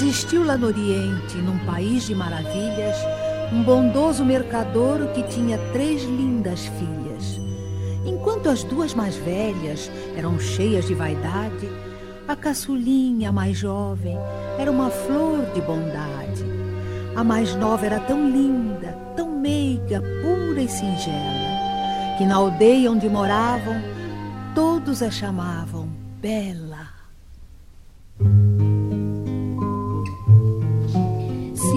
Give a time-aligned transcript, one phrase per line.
[0.00, 2.96] Existiu lá no Oriente, num país de maravilhas,
[3.52, 7.40] um bondoso mercador que tinha três lindas filhas.
[8.06, 11.68] Enquanto as duas mais velhas eram cheias de vaidade,
[12.28, 14.16] a caçulinha, mais jovem,
[14.56, 16.44] era uma flor de bondade.
[17.16, 23.08] A mais nova era tão linda, tão meiga, pura e singela, que na aldeia onde
[23.08, 23.82] moravam,
[24.54, 25.88] todos a chamavam
[26.22, 26.97] Bela.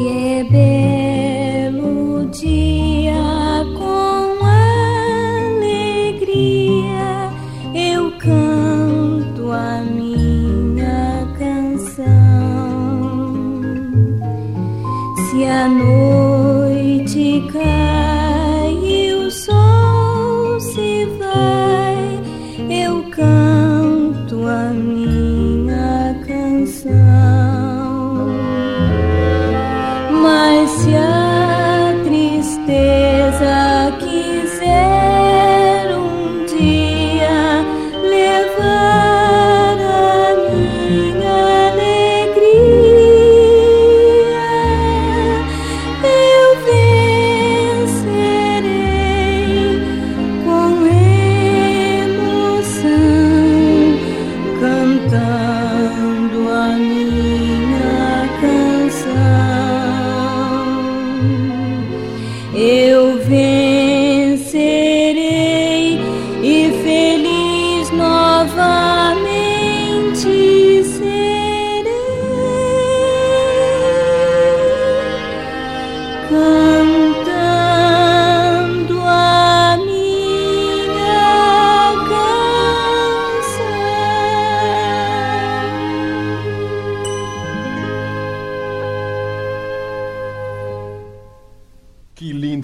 [0.00, 2.79] Se é belo dia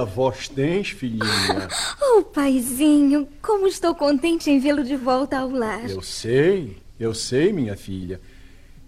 [0.00, 1.68] linda voz tens, filhinha.
[2.00, 5.88] Oh, paizinho, como estou contente em vê-lo de volta ao lar.
[5.88, 8.20] Eu sei, eu sei, minha filha.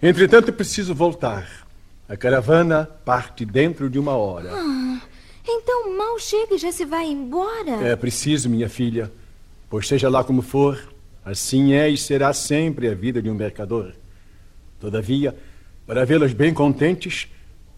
[0.02, 1.66] Entretanto, preciso voltar.
[2.08, 4.50] A caravana parte dentro de uma hora.
[5.46, 7.70] Então mal chega e já se vai embora.
[7.82, 9.10] É preciso, minha filha,
[9.70, 10.92] pois seja lá como for,
[11.24, 13.92] assim é e será sempre a vida de um mercador.
[14.80, 15.36] Todavia,
[15.86, 17.28] para vê-las bem contentes,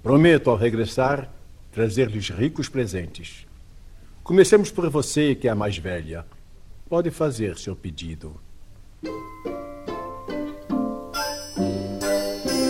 [0.03, 1.31] prometo ao regressar
[1.75, 3.45] trazer-lhes ricos presentes.
[4.23, 6.25] Comecemos por você, que é a mais velha.
[6.89, 8.41] Pode fazer seu pedido.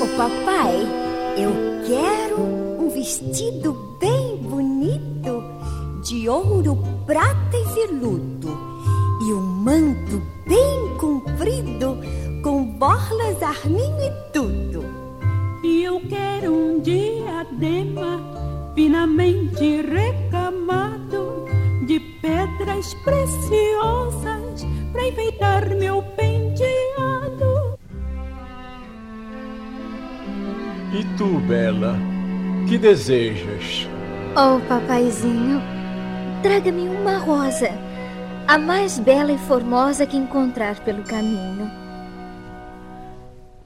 [0.03, 0.75] Ô papai,
[1.37, 1.53] eu
[1.87, 5.45] quero um vestido bem bonito,
[6.03, 8.59] de ouro, prata e veludo,
[9.21, 11.99] e um manto bem comprido,
[12.43, 14.83] com borlas, arminho e tudo.
[15.63, 18.34] E eu quero um diadema
[18.75, 21.47] finamente recamado
[21.87, 27.79] de pedras preciosas para enfeitar meu penteado.
[30.93, 31.97] E tu, Bela,
[32.69, 33.89] que desejas?
[34.37, 35.61] Oh, papaizinho,
[36.43, 37.71] traga-me uma rosa,
[38.49, 41.71] a mais bela e formosa que encontrar pelo caminho.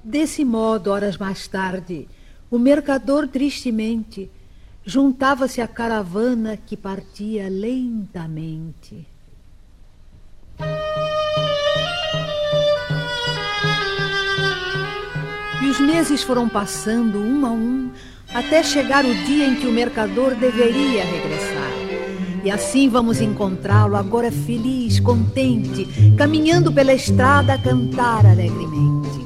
[0.04, 2.08] Desse modo, horas mais tarde,
[2.50, 4.30] o mercador tristemente
[4.88, 9.06] juntava-se à caravana que partia lentamente.
[15.60, 17.90] E os meses foram passando um a um
[18.32, 21.72] até chegar o dia em que o mercador deveria regressar.
[22.42, 29.18] E assim vamos encontrá-lo agora feliz, contente, caminhando pela estrada a cantar alegremente.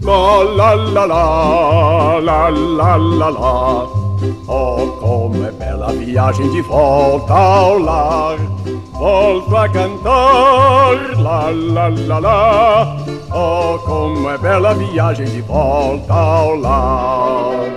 [0.00, 4.01] La la la la, la la la la.
[4.46, 8.38] Oh, como é bela a viagem de volta ao lar.
[8.92, 13.06] Volto a cantar, la la la la.
[13.34, 17.70] Oh, como é bela a viagem de volta ao lar.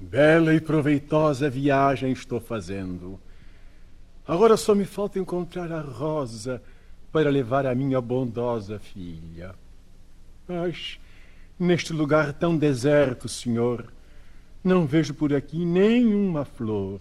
[0.00, 3.20] Bela e proveitosa viagem estou fazendo.
[4.26, 6.62] Agora só me falta encontrar a rosa
[7.12, 9.54] para levar a minha bondosa filha.
[10.46, 10.98] Mas
[11.58, 13.92] neste lugar tão deserto, senhor,
[14.62, 17.00] não vejo por aqui nenhuma flor.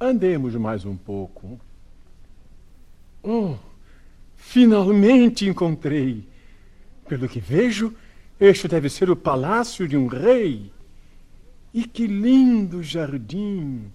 [0.00, 1.60] Andemos mais um pouco.
[3.22, 3.56] Oh,
[4.34, 6.26] finalmente encontrei.
[7.06, 7.94] Pelo que vejo,
[8.38, 10.72] este deve ser o palácio de um rei.
[11.72, 13.92] E que lindo jardim,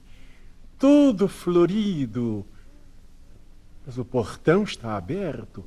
[0.78, 2.46] todo florido.
[3.86, 5.66] Mas o portão está aberto.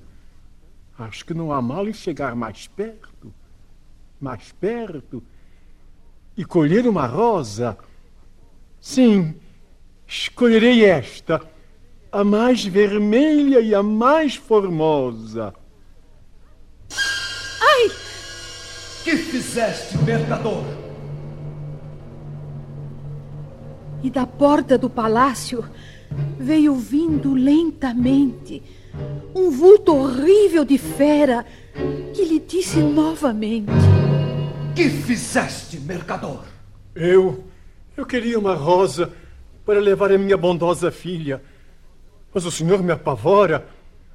[0.99, 3.33] Acho que não há mal em chegar mais perto,
[4.21, 5.23] mais perto,
[6.37, 7.77] e colher uma rosa.
[8.81, 9.35] Sim,
[10.07, 11.43] escolherei esta,
[12.11, 15.53] a mais vermelha e a mais formosa.
[17.61, 17.91] Ai!
[19.05, 20.65] Que fizeste, mercador?
[24.03, 25.65] E da porta do palácio
[26.39, 28.63] veio vindo lentamente
[29.35, 31.45] um vulto horrível de fera
[32.15, 33.73] que lhe disse novamente:
[34.79, 36.45] Que fizeste, mercador?
[36.95, 37.45] Eu.
[37.97, 39.13] Eu queria uma rosa
[39.67, 41.43] para levar a minha bondosa filha.
[42.33, 43.67] Mas o senhor me apavora.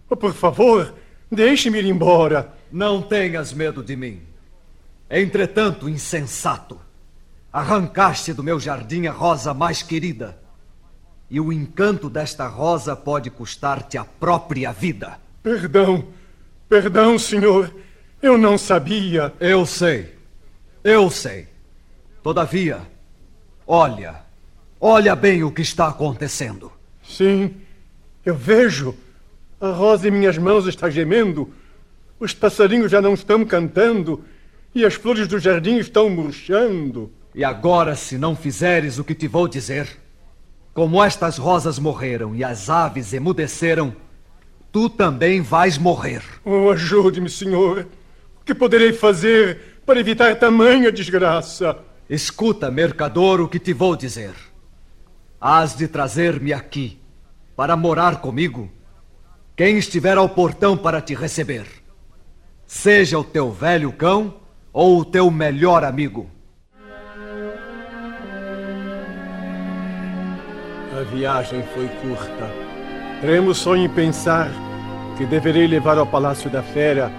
[0.09, 0.93] Oh, por favor,
[1.29, 2.53] deixe-me ir embora.
[2.71, 4.21] Não tenhas medo de mim.
[5.09, 6.79] Entretanto, insensato,
[7.51, 10.39] arrancaste do meu jardim a rosa mais querida.
[11.29, 15.19] E o encanto desta rosa pode custar-te a própria vida.
[15.43, 16.05] Perdão,
[16.69, 17.69] perdão, senhor.
[18.21, 19.33] Eu não sabia.
[19.41, 20.22] Eu sei.
[20.83, 21.47] Eu sei.
[22.21, 22.81] Todavia,
[23.65, 24.21] olha,
[24.79, 26.71] olha bem o que está acontecendo.
[27.01, 27.55] Sim,
[28.25, 28.95] eu vejo.
[29.61, 31.53] A rosa em minhas mãos está gemendo.
[32.19, 34.23] Os passarinhos já não estão cantando.
[34.75, 37.11] E as flores do jardim estão murchando.
[37.33, 39.87] E agora, se não fizeres o que te vou dizer,
[40.73, 43.95] como estas rosas morreram e as aves emudeceram,
[44.71, 46.23] tu também vais morrer.
[46.43, 47.87] Oh, ajude-me, senhor.
[48.41, 51.77] O que poderei fazer para evitar tamanha desgraça?
[52.09, 54.33] Escuta, mercador, o que te vou dizer.
[55.39, 56.99] Hás de trazer-me aqui,
[57.55, 58.71] para morar comigo,
[59.55, 61.65] quem estiver ao portão para te receber.
[62.65, 64.35] Seja o teu velho cão
[64.71, 66.29] ou o teu melhor amigo.
[70.97, 72.49] A viagem foi curta.
[73.21, 74.49] Tremo só em pensar
[75.17, 77.11] que deverei levar ao Palácio da Fera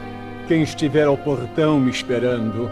[0.47, 2.69] quem estiver ao portão me esperando.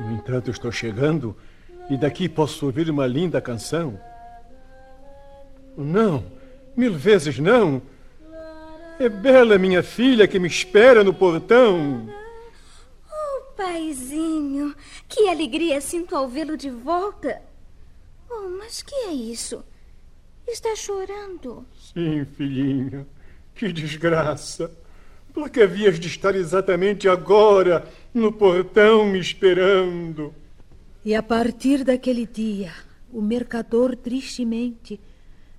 [0.00, 1.36] No entanto, estou chegando
[1.88, 3.98] e daqui posso ouvir uma linda canção.
[5.76, 6.24] Não,
[6.76, 7.80] mil vezes não.
[8.98, 12.08] É bela minha filha que me espera no portão.
[13.08, 14.74] Oh, paizinho,
[15.08, 17.40] que alegria sinto ao vê-lo de volta.
[18.28, 19.64] Oh, mas que é isso?
[20.46, 21.66] Está chorando?
[21.92, 23.06] Sim, filhinha.
[23.54, 24.70] Que desgraça.
[25.32, 30.34] Porque havias de estar exatamente agora no portão me esperando.
[31.04, 32.72] E a partir daquele dia,
[33.12, 35.00] o mercador tristemente,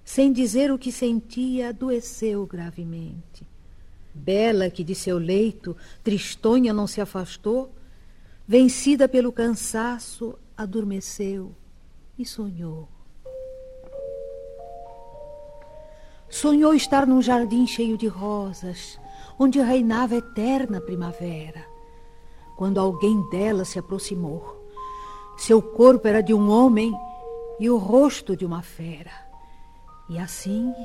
[0.03, 3.45] sem dizer o que sentia, adoeceu gravemente.
[4.13, 7.73] Bela, que de seu leito, tristonha, não se afastou,
[8.47, 11.53] vencida pelo cansaço, adormeceu
[12.17, 12.94] e sonhou.
[16.35, 18.99] Sonhou estar num jardim cheio de rosas,
[19.39, 21.65] onde reinava eterna primavera.
[22.57, 24.69] Quando alguém dela se aproximou,
[25.37, 26.93] seu corpo era de um homem
[27.57, 29.13] e o rosto de uma fera.
[30.09, 30.75] E assim.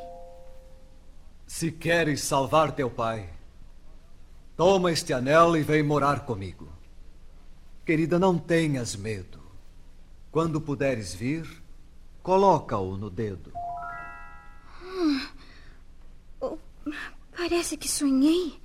[1.48, 3.28] Se queres salvar teu pai,
[4.56, 6.68] toma este anel e vem morar comigo.
[7.84, 9.40] Querida, não tenhas medo.
[10.30, 11.44] Quando puderes vir,
[12.22, 13.50] coloca-o no dedo.
[17.40, 18.60] Parece que sonhei.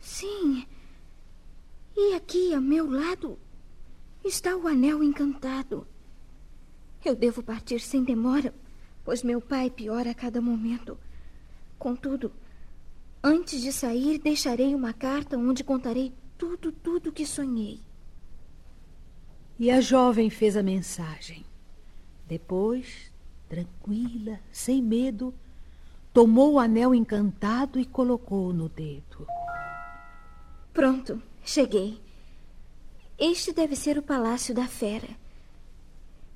[0.00, 0.66] Sim.
[1.96, 3.38] E aqui, ao meu lado,
[4.24, 5.86] está o anel encantado.
[7.04, 8.52] Eu devo partir sem demora,
[9.04, 10.98] pois meu pai piora a cada momento.
[11.78, 12.32] Contudo,
[13.22, 17.80] antes de sair, deixarei uma carta onde contarei tudo, tudo que sonhei.
[19.56, 21.46] E a jovem fez a mensagem.
[22.26, 23.12] Depois,
[23.48, 25.32] tranquila, sem medo,
[26.18, 29.24] tomou o anel encantado e colocou no dedo.
[30.72, 32.02] Pronto, cheguei.
[33.16, 35.10] Este deve ser o palácio da fera.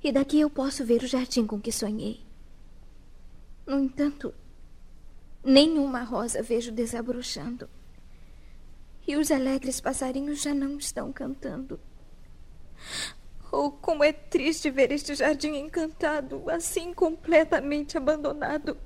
[0.01, 2.21] E daqui eu posso ver o jardim com que sonhei.
[3.67, 4.33] No entanto,
[5.43, 7.69] nenhuma rosa vejo desabrochando.
[9.05, 11.77] E os alegres passarinhos já não estão cantando.
[13.51, 18.77] Oh, como é triste ver este jardim encantado, assim completamente abandonado.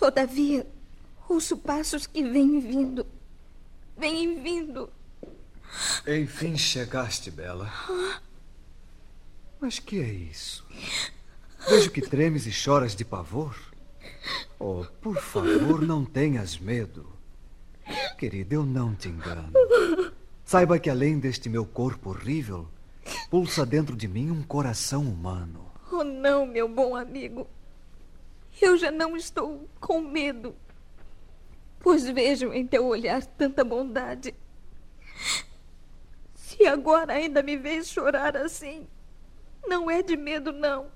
[0.00, 0.66] Todavia,
[1.28, 3.06] ouço passos que vêm vindo.
[3.98, 4.88] Vêm vindo.
[6.06, 7.70] Enfim chegaste, Bela.
[9.60, 10.66] Mas que é isso?
[11.68, 13.54] Vejo que tremes e choras de pavor.
[14.58, 17.06] Oh, por favor, não tenhas medo.
[18.16, 19.52] Querida, eu não te engano.
[20.46, 22.66] Saiba que além deste meu corpo horrível,
[23.28, 25.70] pulsa dentro de mim um coração humano.
[25.92, 27.46] Oh, não, meu bom amigo.
[28.60, 30.54] Eu já não estou com medo,
[31.80, 34.34] pois vejo em teu olhar tanta bondade.
[36.34, 38.86] Se agora ainda me vês chorar assim,
[39.66, 40.86] não é de medo, não.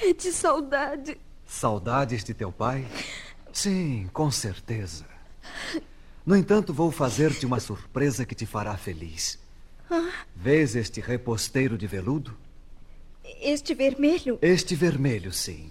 [0.00, 1.18] É de saudade.
[1.46, 2.86] Saudades de teu pai?
[3.52, 5.04] Sim, com certeza.
[6.24, 9.38] No entanto, vou fazer-te uma surpresa que te fará feliz.
[9.90, 12.36] Ah, Vês este reposteiro de veludo?
[13.40, 14.38] este vermelho?
[14.42, 15.70] Este vermelho, sim.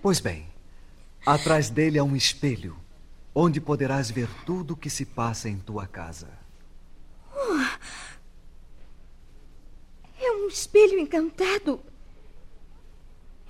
[0.00, 0.46] Pois bem,
[1.26, 2.76] atrás dele há um espelho,
[3.34, 6.28] onde poderás ver tudo o que se passa em tua casa.
[10.20, 11.80] É um espelho encantado.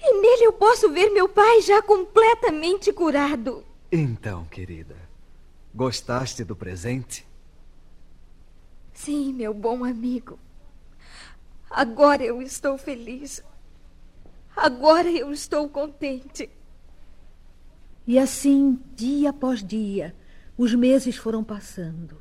[0.00, 3.64] E nele eu posso ver meu pai já completamente curado.
[3.90, 4.96] Então, querida,
[5.74, 7.26] gostaste do presente?
[8.92, 10.38] Sim, meu bom amigo.
[11.70, 13.42] Agora eu estou feliz.
[14.60, 16.50] Agora eu estou contente.
[18.04, 20.16] E assim, dia após dia,
[20.56, 22.20] os meses foram passando.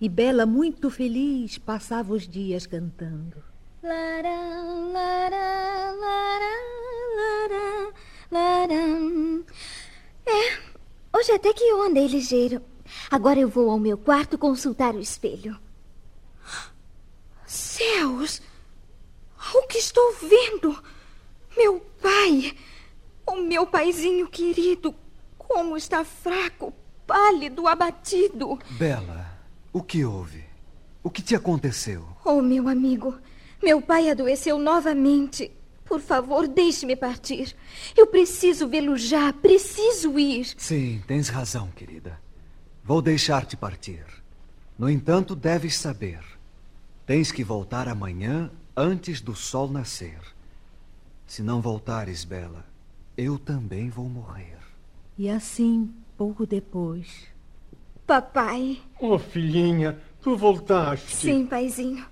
[0.00, 3.44] E Bela, muito feliz, passava os dias cantando.
[3.80, 4.60] Lará,
[4.92, 6.56] lará, lará,
[7.16, 7.92] lará,
[8.32, 9.44] lará.
[10.26, 12.60] É, hoje até que eu andei ligeiro.
[13.08, 15.56] Agora eu vou ao meu quarto consultar o espelho.
[17.46, 18.42] Céus!
[19.54, 20.82] O que estou vendo?
[21.58, 22.56] Meu pai!
[23.26, 24.94] O meu paizinho querido!
[25.36, 26.72] Como está fraco,
[27.04, 28.60] pálido, abatido!
[28.78, 29.36] Bela,
[29.72, 30.44] o que houve?
[31.02, 32.06] O que te aconteceu?
[32.24, 33.18] Oh, meu amigo,
[33.60, 35.50] meu pai adoeceu novamente.
[35.84, 37.56] Por favor, deixe-me partir.
[37.96, 40.54] Eu preciso vê-lo já, preciso ir.
[40.56, 42.20] Sim, tens razão, querida.
[42.84, 44.04] Vou deixar-te partir.
[44.78, 46.20] No entanto, deves saber:
[47.04, 50.37] tens que voltar amanhã antes do sol nascer.
[51.28, 52.64] Se não voltares, Bela,
[53.14, 54.56] eu também vou morrer.
[55.18, 57.26] E assim, pouco depois,
[58.06, 58.78] Papai.
[58.98, 61.14] Oh, filhinha, tu voltaste.
[61.14, 62.02] Sim, paizinho.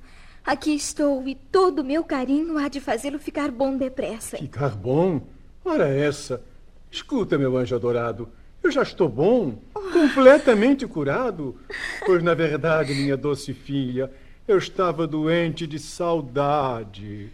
[0.44, 4.36] Aqui estou e todo o meu carinho há de fazê-lo ficar bom depressa.
[4.36, 5.22] Ficar bom?
[5.64, 6.42] Ora essa.
[6.90, 8.28] Escuta, meu anjo adorado.
[8.62, 9.58] Eu já estou bom,
[9.94, 11.58] completamente curado.
[12.04, 14.12] Pois, na verdade, minha doce filha,
[14.46, 17.32] eu estava doente de saudade.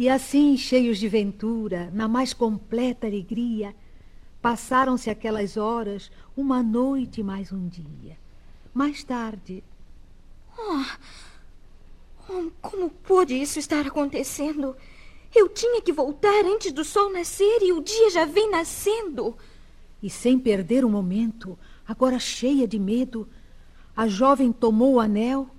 [0.00, 3.76] E assim, cheios de ventura, na mais completa alegria,
[4.40, 8.16] passaram-se aquelas horas, uma noite e mais um dia.
[8.72, 9.62] Mais tarde,
[10.56, 14.74] Oh, como pôde isso estar acontecendo?
[15.34, 19.36] Eu tinha que voltar antes do sol nascer e o dia já vem nascendo.
[20.02, 23.28] e sem perder um momento, agora cheia de medo,
[23.94, 25.50] a jovem tomou o anel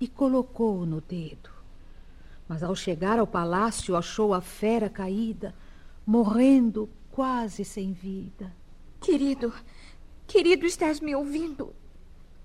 [0.00, 1.59] e colocou-o no dedo.
[2.50, 5.54] Mas ao chegar ao palácio, achou a fera caída,
[6.04, 8.52] morrendo quase sem vida.
[9.00, 9.52] Querido,
[10.26, 11.72] querido, estás me ouvindo?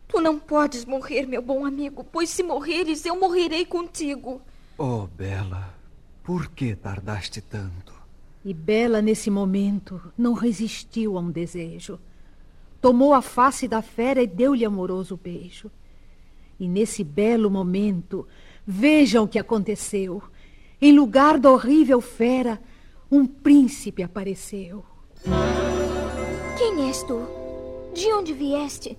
[0.07, 4.43] Tu não podes morrer, meu bom amigo, pois se morreres, eu morrerei contigo.
[4.77, 5.73] Oh, Bela,
[6.23, 7.91] por que tardaste tanto?
[8.45, 11.99] E Bela, nesse momento, não resistiu a um desejo.
[12.79, 15.71] Tomou a face da fera e deu-lhe amoroso beijo.
[16.59, 18.27] E nesse belo momento,
[18.65, 20.21] vejam o que aconteceu.
[20.81, 22.61] Em lugar da horrível fera,
[23.11, 24.83] um príncipe apareceu.
[26.57, 27.21] Quem és tu?
[27.93, 28.97] De onde vieste?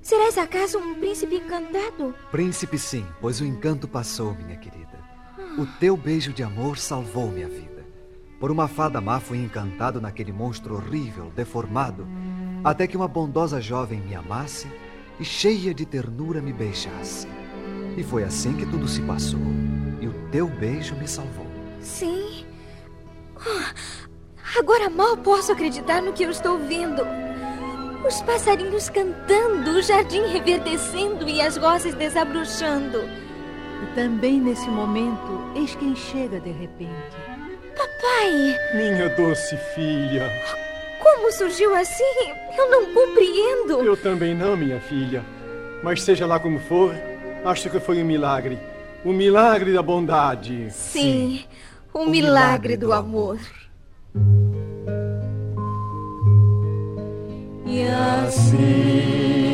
[0.00, 2.14] Serás acaso um príncipe encantado?
[2.30, 4.98] Príncipe, sim, pois o encanto passou, minha querida.
[5.58, 7.86] O teu beijo de amor salvou minha vida.
[8.38, 12.08] Por uma fada má fui encantado naquele monstro horrível, deformado,
[12.64, 14.66] até que uma bondosa jovem me amasse
[15.18, 17.28] e cheia de ternura me beijasse.
[18.00, 19.38] E foi assim que tudo se passou.
[20.00, 21.46] E o teu beijo me salvou.
[21.82, 22.46] Sim.
[23.36, 23.74] Ah,
[24.58, 27.02] Agora mal posso acreditar no que eu estou vendo.
[28.08, 33.02] Os passarinhos cantando, o jardim reverdecendo e as rosas desabrochando.
[33.82, 36.90] E também nesse momento, eis quem chega de repente.
[37.76, 40.26] Papai, Minha doce filha.
[41.02, 42.02] como surgiu assim?
[42.56, 43.82] Eu não compreendo.
[43.84, 45.22] Eu também não, minha filha.
[45.84, 46.94] Mas seja lá como for,
[47.44, 48.58] acho que foi um milagre.
[49.04, 50.68] Um milagre da bondade.
[50.70, 51.44] Sim,
[51.92, 53.38] o milagre do amor.
[57.66, 59.49] E assim